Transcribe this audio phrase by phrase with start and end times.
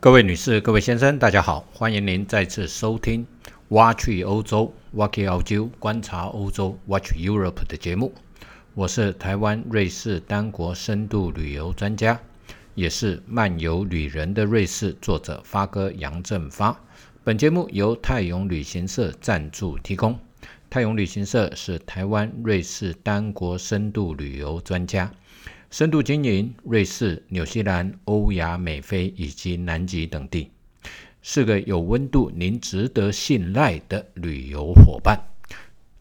[0.00, 3.26] 各位女士、各位先生，大家好，欢迎您再次收听
[3.70, 8.14] 《挖去欧洲 （Walk 澳洲）观察欧洲 （Watch Europe） 的节目。
[8.74, 12.20] 我是台湾瑞士单国深度旅游专家，
[12.76, 16.78] 也是漫游旅人的瑞士作者发哥杨振发。
[17.24, 20.16] 本节目由泰永旅行社赞助提供。
[20.70, 25.10] 泰永旅行社是台湾瑞士单国深度旅游专家。
[25.70, 30.50] 深度经营瑞士、纽西兰、欧亚美非以及南极等地，
[31.20, 35.20] 是个有温度、您值得信赖的旅游伙伴。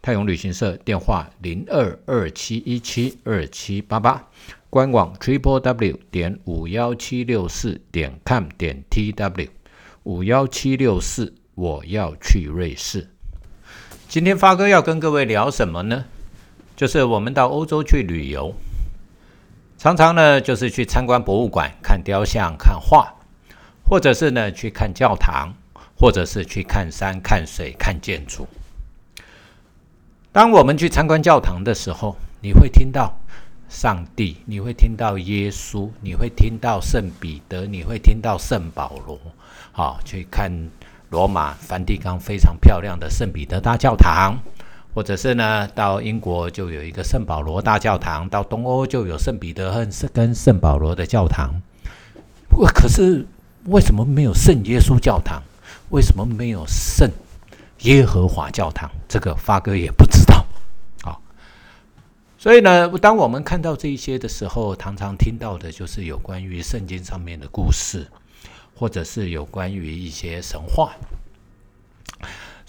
[0.02, 4.26] 泰永旅行社电话零二二七一七二七八八，
[4.70, 9.49] 官网 triple w 点五幺七六四点 com 点 tw
[10.04, 13.10] 五幺七六四，我要去瑞士。
[14.08, 16.05] 今天发哥要跟各位聊什么呢？
[16.77, 18.55] 就是我们到欧洲去旅游。
[19.77, 23.13] 常常呢，就是去参观博物馆、看雕像、看画，
[23.88, 25.54] 或者是呢去看教堂，
[25.95, 28.48] 或者是去看山、看水、看建筑。
[30.32, 33.20] 当我们去参观教堂的时候，你会听到
[33.70, 39.20] 上帝，你会听到耶稣，你会听到圣彼得，你会听到圣保罗。
[39.71, 40.52] 好，去看
[41.12, 44.40] 罗马梵蒂冈非常漂亮的圣彼得大教堂。
[44.93, 51.62] 或者是呢，到英国就有一个圣保罗大教堂，到东欧就有圣彼得和圣跟圣保罗的教堂。
[52.49, 53.26] 不过，可是
[53.65, 55.43] 为什么没有圣耶稣教堂？
[55.90, 57.10] 为什么没有圣
[57.82, 58.90] 耶和华教堂？
[59.08, 60.46] 这个发哥也不知道。
[61.04, 61.21] 好，
[62.40, 68.08] 所以呢，当我们看到这一些的时候，常常听到的就是有关于圣经上面的故事，
[68.74, 70.94] 或者是有关于一些神话。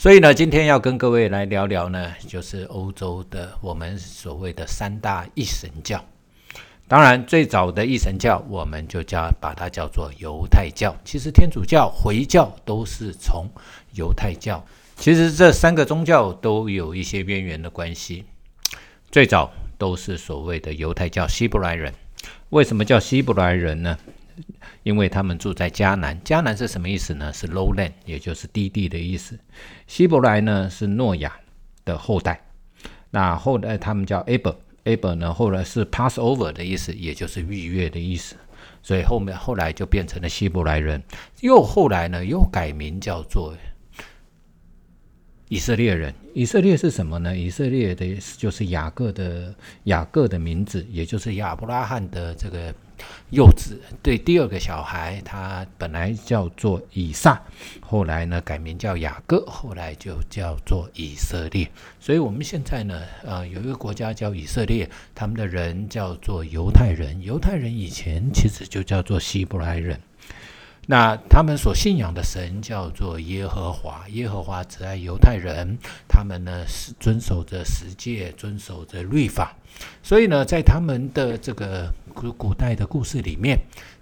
[0.01, 6.01] 所以呢，今天要跟各位来聊聊呢，就是欧洲的我们所谓的三大一神教。
[6.87, 10.97] 当然，最早的一神教，我们就叫把它叫做犹太教。
[11.05, 13.49] 其实天主教、回教都是从
[13.95, 14.65] 犹太教。
[14.95, 18.25] 其实这三个宗教都有一些渊源的关系。
[19.11, 21.93] 最早都是所谓的犹太教希伯来人。
[22.51, 23.99] 为什么叫希伯来人呢？
[24.89, 27.31] 因为他们住在迦南，迦南是什么意思呢？
[27.31, 29.39] 是 lowland，也就是低地的意思。
[29.87, 31.39] 希伯来呢是诺亚
[31.85, 32.41] 的后代，
[33.11, 38.35] 那后来他们叫 Abel，Abel 呢后来是 Passover 的意思，也就是逾越的意思。
[38.83, 41.03] 所以后面后来就变成了希伯来人，
[41.43, 43.55] 又后来呢又改名叫做
[45.49, 46.15] 以色列人。
[46.35, 47.37] 以色列是什么呢？
[47.37, 49.55] 以色列的就是雅各的
[49.85, 52.75] 雅各的名字，也就是亚伯拉罕的这个。
[53.31, 57.41] 幼子对第二个小孩，他本来叫做以撒，
[57.81, 61.71] 后来呢改名叫雅各，后来就叫做以色列。
[62.01, 67.23] 所以，我们现在呢，呃，有一个国家叫以色列，他们的人叫做犹太人。
[67.23, 70.01] 犹太人以前其实就叫做希伯来人。
[70.91, 75.77] 那他们所信仰的神叫做耶和华，耶和华只爱犹太人，
[76.09, 79.55] 他们呢是遵守着十诫，遵守着律法。
[80.03, 83.59] 所以呢，在他们的这个古古代的故事里面，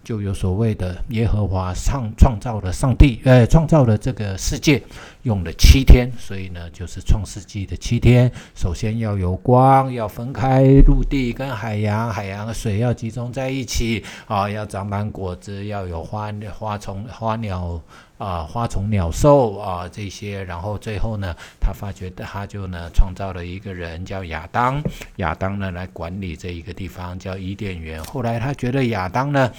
[0.06, 4.80] 就有所谓的耶和华创创造了上帝，呃，创造了这个世界，
[5.24, 8.30] 用了七天，所以呢，就是创世纪的七天。
[8.54, 17.80] 首先要有光，要分开陆地跟海洋，海洋的水要集中在一起，啊，要长满果子，要有花花虫花鸟。
[18.18, 24.82] 啊，花虫鸟兽啊，这些，然后最后呢，他发觉他就呢创造了一个人叫亚当，
[25.16, 28.02] 亚当呢来管理这一个地方叫伊甸园。
[28.02, 29.52] 后来他觉得亚当呢。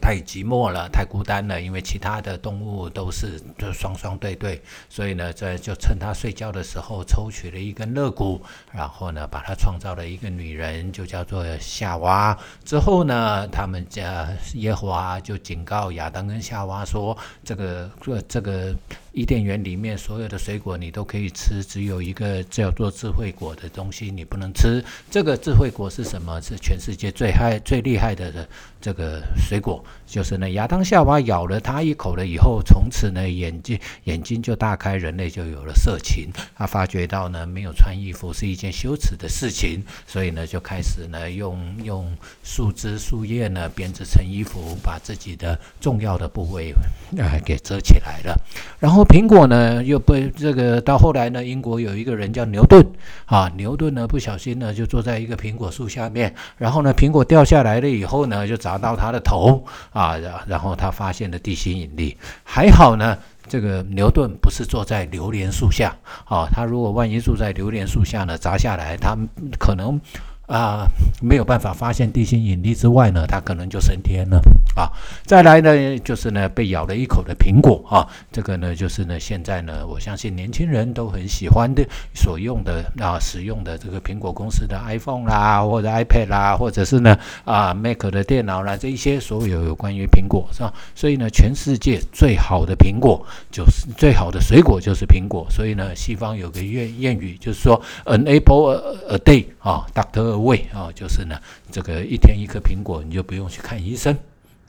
[0.00, 12.38] 太寂寞了，太孤单了，因为其他的动物都是就双双对对，所以呢，这就趁他睡觉的时候抽取了一根肋骨，然后呢，把他创造了一个女人，就叫做夏娃。
[12.64, 18.74] 之后呢，他们家耶和华就警告亚当跟夏娃说：“这个这这个。”
[19.14, 24.84] 伊甸园里面所有的水果你都可以吃，只有一个叫做智慧果的东西你不能吃。
[25.08, 26.40] 这个智慧果是什么？
[26.42, 28.46] 是全世界最害、最厉害的
[28.80, 36.28] 这个水果，就是呢亚当夏娃咬了它一口了以后，从此呢眼睛眼睛就大开，人类就有了色情。
[36.56, 42.12] 他发觉到呢没有穿衣服是一件羞耻的事情，所以呢就开始呢用用
[42.42, 46.74] 树枝树叶呢编织成衣服，把自己的重要的部位
[47.16, 48.36] 啊给遮起来了，
[48.80, 49.03] 然后。
[49.04, 52.84] 苹果呢，又被这个到后来呢，英国有一个人叫牛顿。
[53.26, 59.64] 啊，牛顿呢不小心呢就坐在一个苹果树下面，然后呢苹果掉下来了以后呢，就砸到他的头。
[59.90, 60.16] 啊，
[60.46, 63.16] 然后他发现了地心引力，还好呢，
[63.48, 65.94] 这个牛顿不是坐在榴莲树下。
[66.24, 69.16] 啊，他如果万一住在榴莲树下呢，砸下来，他
[69.58, 70.00] 可能
[70.46, 70.86] 啊，
[71.22, 74.38] 没有办法发现地心引力之外呢，它可能就升天了
[74.76, 74.92] 啊。
[75.24, 81.82] 再来呢，就是呢被咬了一口的苹果啊，这个呢就是呢现在呢，我相信年轻人都很喜欢的
[82.12, 90.74] 所用的啊使用的这个苹果公司的 iPhone 啦，或者 iPad 啦，或者是呢啊 Mac 的电脑啦，这一些所有有关于苹果是吧？
[90.94, 95.46] 所以呢，全世界最好的苹果就是最好的水果就是苹果。
[95.48, 98.74] 所以呢，西方有个谚谚语，就是说 An apple
[99.08, 100.33] a day 啊，Doctor。
[100.38, 101.36] 胃啊，就是呢，
[101.70, 104.16] 这个一天一颗苹果，你就不用去看医生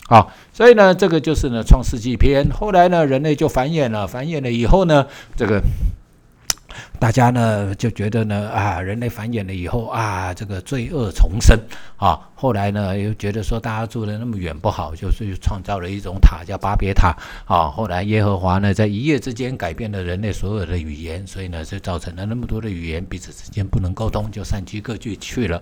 [0.07, 0.27] 啊。
[0.53, 2.49] 所以呢，这个就是呢，《创世纪》篇。
[2.51, 5.61] 后来呢，人类就繁衍了，繁衍了以后呢，这个。
[6.99, 11.59] 大家呢就觉得呢啊，人类繁衍了以后啊，这个罪恶重生
[11.97, 12.19] 啊。
[12.35, 17.69] 后来呢又觉得说大家住的那么远不好，就是创造了一种塔叫巴别塔啊。
[17.69, 25.61] 后来耶和华呢在一夜之间改变了人类所有的语言，所以呢就造成了那么多的语言彼此之间不能沟通，就散居各地去了。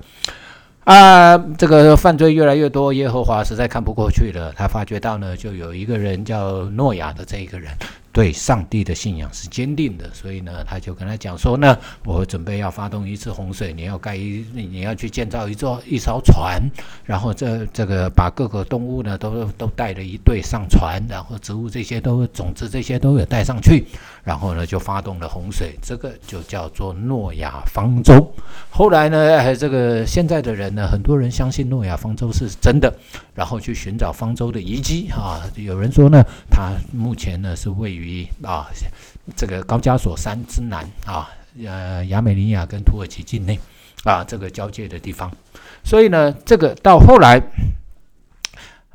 [0.84, 7.72] 啊，这个犯罪越来越多，耶和华实在看不过去了，他发觉到呢就有一个人叫诺亚的这一个人。
[8.14, 11.76] 对上帝的信仰是坚定的，所以呢，他就跟他讲说呢，
[12.06, 16.62] 我准备要发动一次洪水，你要盖一，你要去建造一座一艘船，
[17.04, 23.84] 然后这这个把各个动物呢都都带了一队上船，然后植物这些都种子这些都有带上去，
[24.24, 28.34] 然后呢就发动了洪水，这个就叫做诺亚方舟。
[28.70, 32.94] 后来呢，这个现在的人呢，很多人相信诺亚方舟是真的，
[33.36, 38.28] 然后去寻找方舟的遗迹啊，有人说呢，他目前呢是位于。
[38.42, 38.68] 啊，
[39.36, 41.30] 这个高加索山之南啊，
[41.66, 43.60] 呃，亚美尼亚跟土耳其境内
[44.04, 45.32] 啊，这个交界的地方，
[45.84, 47.42] 所以呢，这个到后来。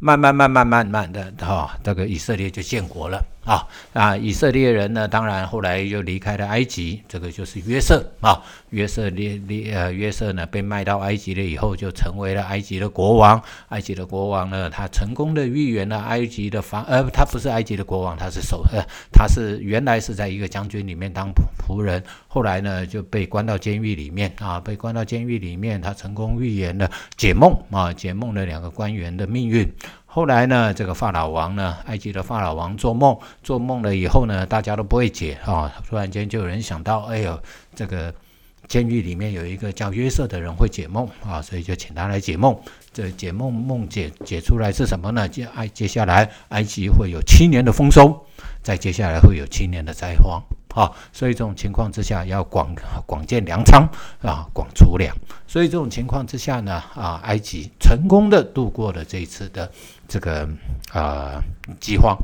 [0.00, 4.14] 慢慢慢慢慢慢的哈，这个以色列就建国了啊啊！
[4.14, 8.42] 以色列人呢，当然后来又离开了埃及，这个就是约瑟啊。
[8.68, 13.42] 约瑟列列呃，约瑟呢被卖到埃及了以后，就成为了埃及的国王。
[13.70, 29.66] 埃及的国王呢，他成功的预言了埃及的防呃，他不是埃及的国王，他是守呃，他是原来是在一个将军里面当仆仆人，后来呢就被关到监狱里面啊，被关到监狱里面，他成功预言了解梦啊，解梦了两个官员的命运。
[30.18, 35.72] 后来呢，这个法老王呢，埃及的法老王做梦，做梦了以后呢，大家都不会解啊。
[35.88, 37.40] 突然间就有人想到，哎呦，
[37.76, 38.12] 这个
[38.66, 42.58] 监狱里面有一个叫约瑟的人会解梦啊，所以就请他来解梦。
[42.92, 45.28] 这解梦梦解解出来是什么呢？
[45.28, 48.26] 接埃接下来埃及会有七年的丰收，
[48.60, 50.42] 再接下来会有七年的灾荒。
[50.74, 52.72] 啊，所以这种情况之下要广
[53.04, 53.88] 广建粮仓
[54.22, 55.16] 啊，广储粮。
[55.46, 59.68] 所以这种情况之下呢，啊，埃及成功的度过了这一次的
[60.08, 60.48] 这个
[60.92, 61.40] 啊
[61.78, 62.16] 饥荒。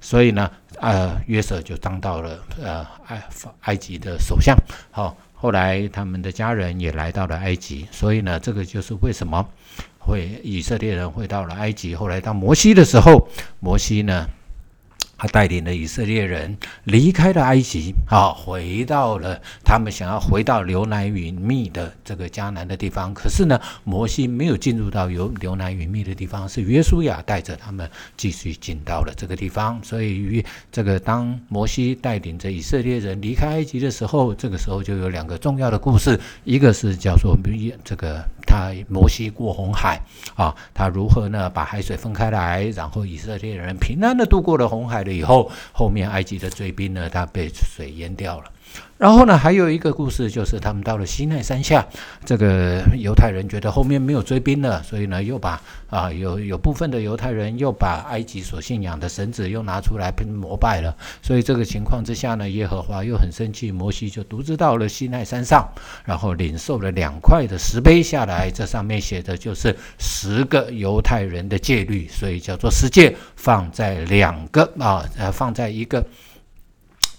[0.00, 0.50] 所以呢，
[0.80, 3.22] 呃，约瑟就当到了呃埃
[3.60, 4.56] 埃及的首相。
[4.90, 7.86] 好，后来他们的家人也来到了埃及。
[7.90, 9.46] 所以呢，这个就是为什么
[9.98, 11.94] 会以色列人会到了埃及。
[11.94, 13.28] 后来到摩西的时候，
[13.60, 14.26] 摩西呢。
[15.22, 23.14] 他带领了以色列人离开了埃及，啊，回到了他们想要回到流奶与蜜的这个迦南的地方。
[23.14, 29.80] 可是呢，摩西没有进入到有流奶与蜜的地方，是约书亚带着他们继续进到了这个地方。
[29.84, 37.38] 所以，于这个当摩西带领着以色列人离开埃及的时候，这个时候就有两个重要的故事，一个是叫做
[37.84, 38.24] 这个。
[38.46, 40.00] 他摩西过红海
[40.34, 41.48] 啊，他如何呢？
[41.50, 48.44] 把海水分开来，然后以色列人平安的度过了红海了以后，后面埃及的追兵呢，他被水淹掉了。
[48.96, 51.84] 然后呢，还有一个故事，就是他们到了西奈山下，
[52.24, 60.96] 这个犹太人觉得后面没有追兵了，所以呢，又把啊有有部分的犹太人又把埃及所信仰的神子又拿出来膜拜了。
[61.20, 65.68] 所以这个情况之下呢，耶和华又很生气，摩西就独自到了西奈山上，
[66.04, 76.06] 然后领受了两块的石碑下来，这上面写的就是十个犹太人的戒律，所以叫做十诫，放在两个啊放在一个。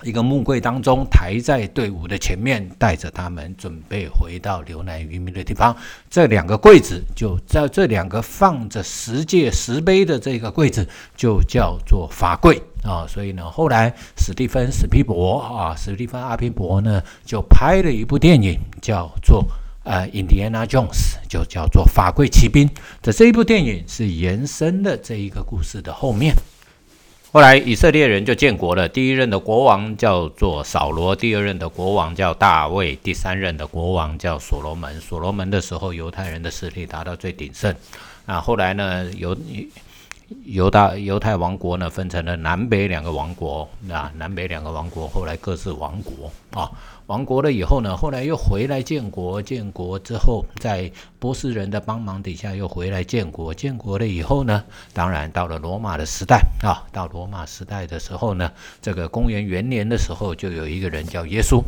[0.03, 5.75] 一个木柜当中，抬在队伍的前面，带着他们准备回到流奶与蜜的地方。
[6.09, 13.05] 这两个柜子就在这两个放着十戒石碑的这个柜子，就叫做法柜啊。
[13.07, 19.45] 所以呢，后来史蒂芬史皮伯啊，史蒂芬阿皮伯呢，就拍了一部电影，叫做
[19.83, 20.91] 呃《，Indiana Jones》，
[21.27, 22.67] 就叫做《法柜骑兵》
[23.01, 26.35] 的这一部电影是延伸的这一个故事的后面。
[27.33, 28.87] 后来以色列人就建国了。
[28.87, 35.01] 第一任的国王叫做扫罗，第二任的国王叫大卫，第三任的国王叫所罗门。
[35.01, 37.75] 所罗门的时候，犹太人的势力达到最鼎盛。
[38.27, 39.35] 啊，后来呢，犹
[40.45, 43.67] 犹大犹太王国呢，分成了南北两个王国。
[43.91, 46.31] 啊，南北两个王国后来各自亡国。
[46.51, 46.69] 啊，
[47.13, 49.39] 亡国了以后呢，后来又回来建国。
[49.39, 58.51] 建国之后，在波斯人的帮忙底下又回来建国，建国了以后呢，当然到了罗马的时代啊，到罗马时代的时候呢，
[58.81, 61.61] 这个公元元年的时候，就有一个人叫耶稣。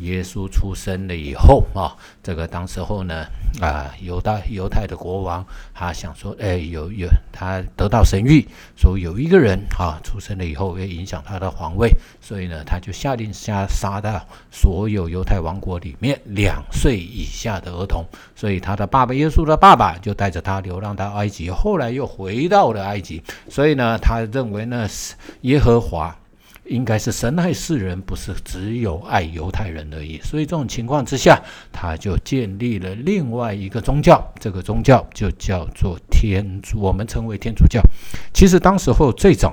[0.00, 3.24] 耶稣出生了以后啊，这个当时候呢
[3.60, 11.90] 啊，犹大犹太的国王他想说，哎，有有他得到神谕，说有一个人啊出生了以后会影响他的皇位，
[12.20, 18.04] 所以呢，他就下令下杀掉所有犹太王国里面两岁以下的儿童，
[18.34, 24.88] 所以他的爸爸耶稣的爸爸就带着他流浪到埃及，后来又回到了埃及，所以呢，他认为呢
[25.42, 26.16] 耶和华。
[26.70, 30.20] 应该是神爱世人，不是只有爱犹太人而已。
[30.22, 37.82] 所以这种情况之下，他就建立了另外一个宗教，这个宗教就叫做天主，我们称为天主教。
[38.32, 39.52] 其实当时候最早，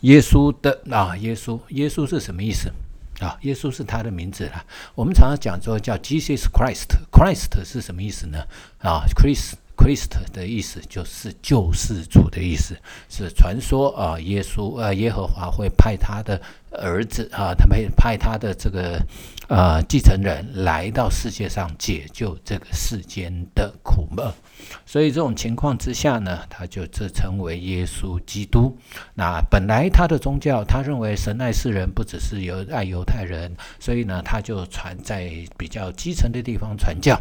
[0.00, 2.72] 耶稣的啊，耶稣，耶稣是什么意思
[3.20, 3.36] 啊？
[3.42, 4.64] 耶稣是他的名字啦。
[4.94, 8.38] 我们常常讲说叫 Jesus Christ，Christ 是什么意思呢？
[8.78, 9.52] 啊，Christ。
[9.78, 12.76] Christ 的意思就是救世主的意思，
[13.08, 16.40] 是传说啊，耶稣呃，耶和华会派他的
[16.72, 19.00] 儿子啊，他们派他的这个
[19.46, 24.26] 呃继承人来到世界上解救这个世间的苦闷。
[24.84, 28.76] 所以这种情况之下呢，他就这称为耶稣基督。
[29.14, 37.18] 那本来他的宗教，他认为神爱世人不只是犹爱犹太人，所以呢，他就传在比较基层的地方传教。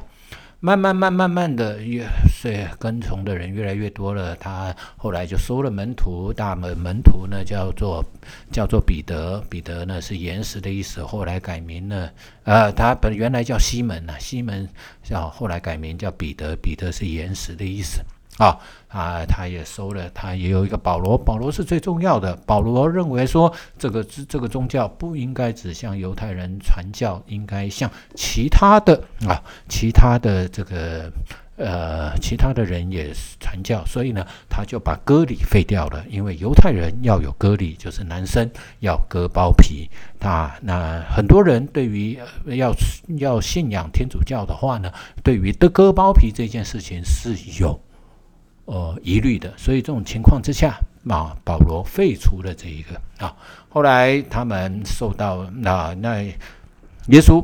[0.60, 4.36] 慢慢慢慢慢的，越是跟从的人越来越多了。
[4.38, 8.04] 他后来就收了门徒，大门门徒呢叫做
[8.52, 11.04] 叫做彼得，彼得呢是岩石的意思。
[11.04, 12.12] 后来改名了，
[12.44, 14.68] 呃，他本原来叫西门呐，西门
[15.04, 18.04] 叫后来改名叫彼得，彼得是岩石的意思。
[18.38, 22.36] 啊啊，他也收了，他也有一个保罗，保罗是最重要的。
[22.46, 31.12] 保罗认为说，这个这这个宗教不应该只向犹太人传教，应该向其他的啊，其他的这个
[31.58, 33.84] 呃，其他的人也传教。
[33.86, 39.90] 所以呢，他就把割礼废掉了，因为犹太人要有割礼，就是男生要割包皮。
[40.20, 42.74] 啊，那很多人对于要
[43.18, 44.92] 要信仰天主教的话呢，
[45.24, 47.80] 对于的割包皮这件事情是有。
[48.68, 53.34] 呃，疑虑的，所以这种情况之下，啊，保罗废除了这一个啊。
[53.70, 56.22] 后来他们受到那那
[57.08, 57.42] 耶稣，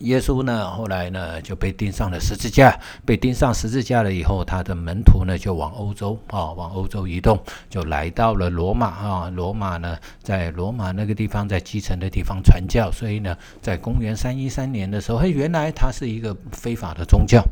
[0.00, 2.78] 耶稣呢，后来呢就被钉上了十字架。
[3.04, 7.38] 被钉上十字架了以后，他的门徒呢就往欧洲啊，往欧洲移动，
[7.70, 9.30] 就来到了罗马啊。
[9.30, 12.90] 罗马呢，在罗马那个地方，在基层的地方传教。
[12.90, 17.44] 所以呢，在公元三一三年的时候，嘿，原来它是一个非法的宗教。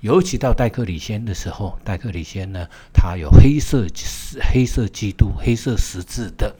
[0.00, 3.86] 尤其到戴克里先的时候，戴克里先呢，他有黑色
[4.52, 6.54] 黑色基督、黑色十字的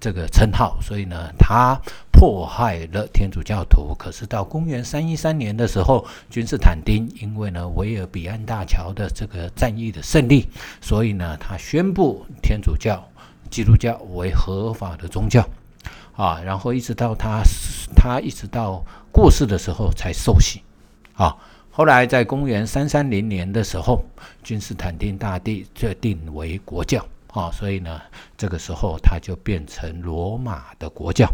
[0.00, 1.80] 这个称号，所以呢，他
[2.12, 3.94] 迫害了天主教徒。
[3.98, 10.48] 可是到公元三一三年的时候，君士坦丁因为呢维尔比安大桥的这个战役的胜利，
[10.80, 13.02] 所以呢，他宣布天主教、
[13.50, 15.48] 基督教为合法的宗教
[16.14, 16.40] 啊。
[16.44, 17.42] 然后一直到他
[17.94, 20.62] 他一直到过世的时候才受洗
[21.14, 21.36] 啊。
[21.70, 24.02] 后来，在公元三三零年的时候，
[24.42, 28.00] 君士坦丁大帝确定为国教，啊，所以呢，
[28.36, 31.28] 这个时候它就变成罗马的国教。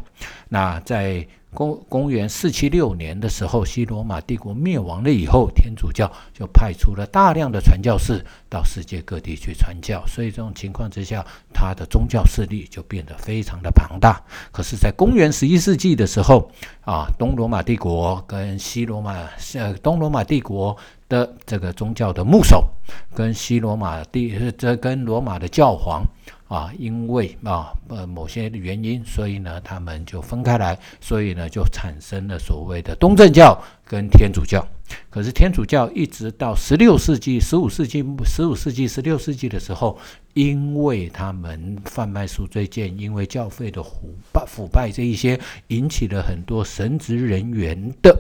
[0.49, 10.05] 那在公公元四七六年的时候，西罗马帝国灭亡了以后，天主教就派出了大量的传教士到世界各地去传教。
[10.05, 14.21] 所以这种情况之下，他的宗教势力就变得非常的庞大。
[14.51, 16.51] 可是，在公元十一世纪的时候，
[16.85, 19.13] 啊，东罗马帝国跟西罗马，
[19.55, 20.77] 呃，东罗马帝国
[21.15, 22.69] 的这个宗教的牧首，
[23.15, 26.03] 跟西罗马帝，这跟罗马的教皇。
[26.47, 34.65] 啊，因为啊呃某些原因，所以呢他们就分开来，所以呢就产生了所谓的东正教跟天主教。
[35.11, 39.99] 可是天主教一直到十六世纪、十五世纪、十五世纪、十六世纪的时候，
[40.35, 48.17] 因为他们贩卖赎罪券，因为教费的腐败、腐败这一些，引起了很多神职人员的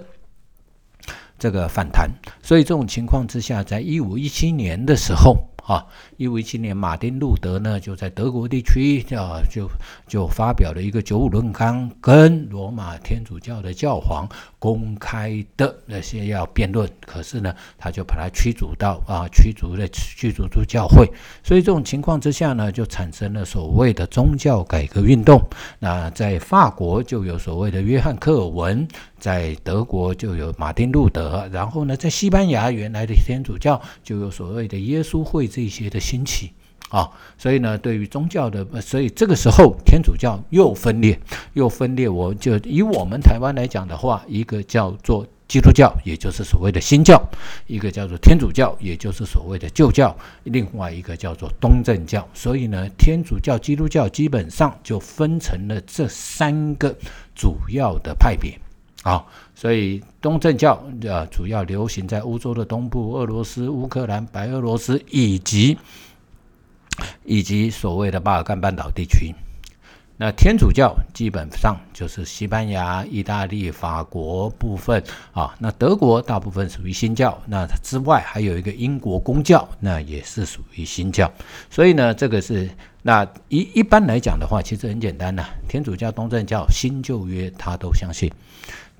[1.38, 2.10] 这个反弹。
[2.42, 5.36] 所以这种情况之下，在一五一七年的时候。
[5.66, 5.84] 啊，
[6.18, 9.68] 一五一七年，马丁路德呢就在德国地区啊，就
[10.06, 14.28] 就发表了一个九五论纲，跟罗马天主教的教皇
[14.58, 16.88] 公开的那些要辩论。
[17.06, 21.10] 可是呢，他就把他驱逐到啊，驱逐了驱逐出教会。
[21.42, 25.42] 所以这种情况之下呢，就产生了所谓的宗教改革运动。
[25.78, 28.86] 那在法国就有所谓的约翰克尔文。
[29.16, 36.50] 在德国就有马丁路德，然后呢，在西班牙原来的天主教就有所谓的耶稣会这些的兴起
[36.88, 37.08] 啊，
[37.38, 41.16] 所以呢，对于宗教的，所以这个时候天主教又分裂，
[41.52, 42.08] 又分裂。
[42.08, 47.16] 我就以我们台湾来讲的话，一个叫做基督教，也就是所谓的新教；
[47.68, 52.26] 一个叫做天主教，也就是所谓的旧教；另外一个叫做东正教。
[52.34, 56.96] 所以呢，天主教、基督教基本上就分成了这三个
[57.32, 58.58] 主要的派别。
[59.04, 65.76] 啊，所以东正教呃主要流行在欧洲的东部，俄罗斯、乌克兰、白俄罗斯以及
[67.24, 69.34] 以及所谓的巴尔干半岛地区。
[70.16, 75.54] 那天主教基本上就是西班牙、意大利、法国部分啊。
[75.58, 81.30] 那德国大部分属于新教，那之外还有一个英国公教，那也是属于新教。
[81.68, 82.70] 所以呢，这个是
[83.02, 85.44] 那一一般来讲的话，其实很简单呐。
[85.68, 88.32] 天主教、东正教、新旧约，他都相信。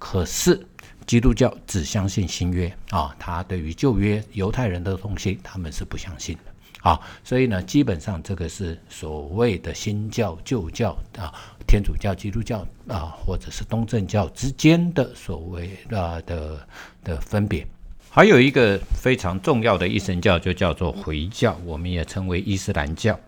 [0.07, 0.61] 可是
[1.07, 7.01] 基督教只相信新约啊，他对于旧约犹太人的东西，他们是不相信的啊。
[7.25, 11.33] 所以呢，基本上这个是所谓的新教、旧教啊，
[11.67, 16.69] 天主教、基督教啊，或者是东正教之间的所谓啊的
[17.03, 17.67] 的分别。
[18.11, 23.19] 还有一个非常重要的一神教，就叫做回教，我们也称为伊斯兰教。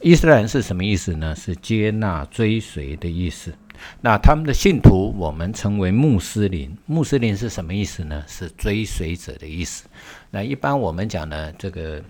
[0.00, 1.34] 伊斯兰是什么意思呢？
[1.36, 3.54] 是接纳、追随的意思。
[4.00, 6.76] 那他们的信徒，我们称为穆斯林。
[6.86, 8.24] 穆斯林是什么意思呢？
[8.26, 9.84] 是追随者的意思。
[10.30, 12.02] 那一般我们讲呢，这个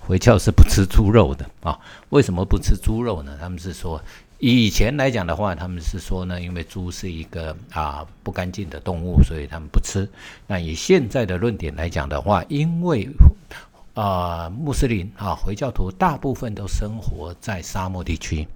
[0.00, 1.78] 回教是不吃猪肉的啊。
[2.10, 3.36] 为什么不吃猪肉呢？
[3.40, 4.00] 他们是说，
[4.38, 10.08] 以前来讲的话，他们是说呢，因为猪是一个啊不干净的动物，所以他们不吃。
[10.46, 13.08] 那以现在的论点来讲的话，因为
[13.96, 18.46] 啊穆斯林啊回教徒大部分都生活在沙漠地区。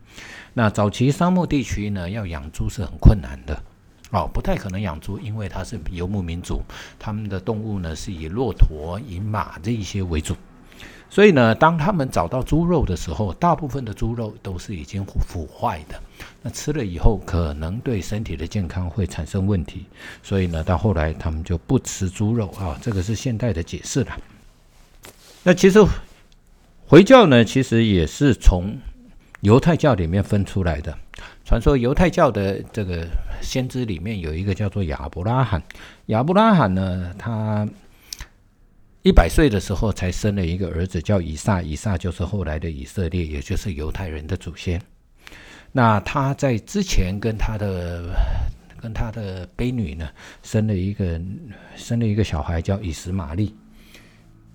[0.52, 3.58] 那早期沙漠地区呢，要养猪是很困难的，
[4.10, 6.60] 哦，不太可能养猪，因为它是游牧民族，
[6.98, 10.36] 他们的动物呢是以骆驼、以马这一些为主，
[11.08, 15.98] 所以呢，当他们找到猪肉的时候，大部分的猪肉都是已经腐坏的，
[16.42, 19.86] 那吃了以后可能对身体的健康会产生问题，
[20.22, 24.12] 所以呢，到后来他们就不吃猪肉啊，这个是现代的解释了。
[25.42, 25.78] 那其实
[26.86, 28.78] 回教呢，其实也是从。
[29.42, 30.94] 犹太教里面分出来的
[31.46, 33.06] 传说，犹太教的这个
[33.40, 35.62] 先知里面有一个叫做亚伯拉罕。
[36.08, 37.66] 亚伯拉罕呢，他
[39.00, 41.62] 一百岁的时候才生了一个儿子，叫以撒。
[41.62, 44.78] 以撒就是后来的以色列，也就是犹太人的祖先。
[45.72, 48.14] 那他在之前跟他的
[48.78, 50.06] 跟他的婢女呢，
[50.42, 51.18] 生了一个
[51.76, 53.56] 生了一个小孩，叫以实玛利。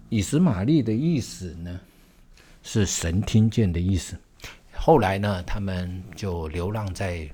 [0.09, 1.79] 以实玛利的意思呢，
[2.63, 4.17] 是神听见的意思。
[4.73, 7.27] 后来呢，他们就流浪在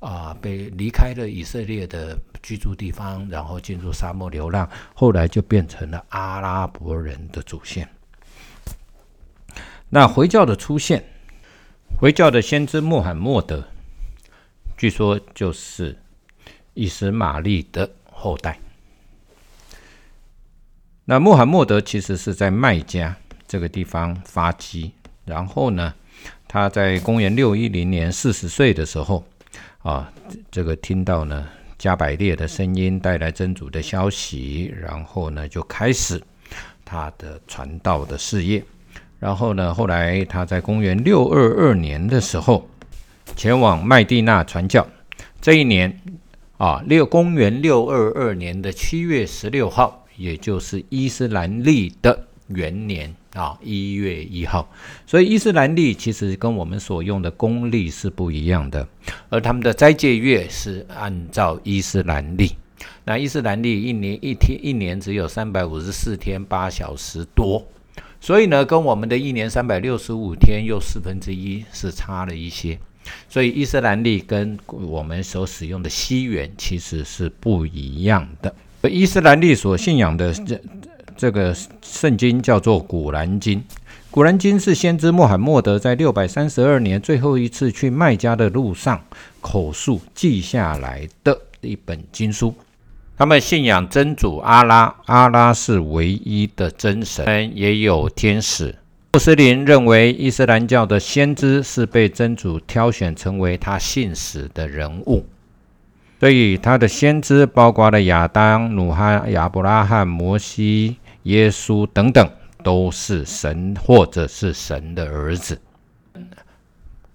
[0.00, 4.68] 啊，被离开了以色列的居住地方，然后进入沙漠流浪。
[4.94, 7.88] 后来就变成了阿拉伯人的祖先。
[9.88, 11.04] 那回教的出现，
[11.98, 13.64] 回教的先知穆罕默德，
[14.76, 15.96] 据说就是
[16.74, 18.58] 以实玛利的后代。
[21.08, 23.14] 那穆罕默德其实是在麦加
[23.46, 24.90] 这个地方发迹，
[25.24, 25.94] 然后呢？
[26.48, 29.24] 他在公元六一零年四十岁的时候，
[29.82, 30.12] 啊，
[30.50, 31.46] 这个听到呢
[31.78, 36.20] 加百列的声音带来真主的消息，然后呢就开始
[36.84, 38.60] 他的传道的事业。
[39.20, 42.68] 然后呢，后来他在公元六二二年的时候
[43.36, 44.84] 前往麦地那传教。
[45.40, 46.00] 这一年
[46.58, 53.14] 啊，六公元六二二年的七月十六号，也就是伊斯兰历的元年。
[53.36, 54.66] 啊，一月一号，
[55.06, 58.88] 所以伊斯兰历其实跟我们所用的公历是不一样的，
[59.28, 62.52] 而他们的斋戒月是按照伊斯兰历。
[63.04, 67.62] 那伊斯兰历一年一天一年只有三百五十四天八小时多，
[68.22, 72.78] 所以呢，跟我们的一年三百六十五天又四分之一是差了一些。
[73.28, 78.54] 所以伊斯兰历跟我们所使用的西元其实是不一样的。
[78.90, 80.60] 伊斯兰历所信仰的这。
[81.18, 83.58] 这个圣经叫做《古兰经》，
[84.10, 89.02] 《古兰经》是先知穆罕默德在六百三十二年最后一次去麦加的路上
[89.40, 92.54] 口述记下来的一本经书。
[93.16, 98.74] 他们信仰真主阿拉，阿拉是唯一的真神，也有天使。
[99.16, 105.24] 穆斯林认为伊斯兰教的先知是被真主挑选成为他信使的人物。
[106.20, 110.96] 所以他的先知包括了亚当、努哈、亚伯拉罕、摩西。
[111.22, 112.28] 耶稣等等
[112.62, 115.58] 都是神或者是神的儿子。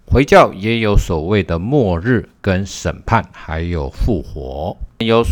[0.04, 5.24] 回教也有所谓的末日跟审判，还有复活，有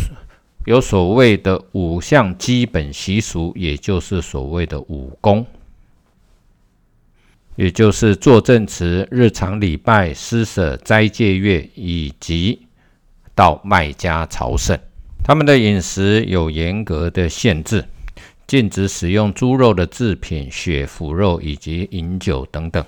[0.65, 5.45] 有所谓的五项基本习俗，也就是所谓的五功，
[7.55, 12.67] 也就是作证词、日常礼拜、施舍、斋戒月以及
[13.35, 14.77] 到麦加朝圣。
[15.23, 17.85] 他们的饮食有严格的限制，
[18.47, 22.83] 禁止使用猪肉的制品、血腐肉以及饮酒等等。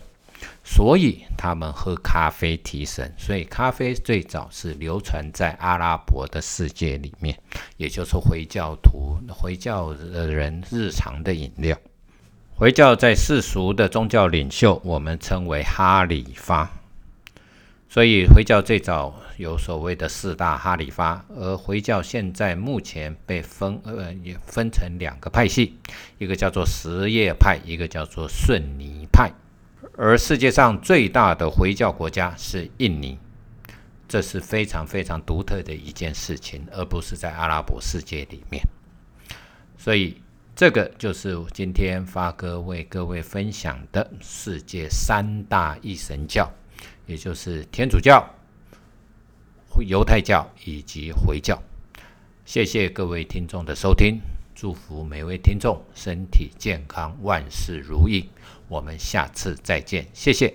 [0.66, 7.38] 所以他们喝咖啡提神，所以咖啡最早是流传在阿拉伯的世界里面，
[7.76, 11.78] 也就是回教徒、回教的人日常的饮料。
[12.56, 16.70] 回教在世俗的宗教领袖，我们称为哈里发。
[17.90, 25.76] 所以回教最早有所谓的四大哈里发，而回教现在目前被分呃也分成两个派系，
[26.20, 29.32] 一个叫做什叶派，一个叫做逊尼派。
[29.98, 33.18] 而世界上最大的回教国家是印尼，
[34.08, 38.64] 这是非常非常独特的一件事情，而不是在阿拉伯世界里面。
[39.78, 40.22] 所以，
[40.56, 46.48] 这个就是今天发哥为各位分享的世界三大一神教，
[47.08, 48.24] 也就是天主教、
[49.88, 51.60] 犹太教以及回教。
[52.46, 54.20] 谢谢各位听众的收听，
[54.54, 58.30] 祝福每位听众身体健康，万事如意。
[58.68, 60.54] 我们下次再见，谢谢。